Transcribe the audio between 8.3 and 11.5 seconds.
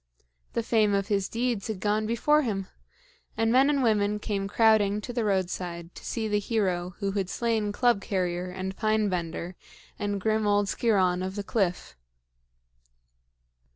and Pine bender and grim old Sciron of the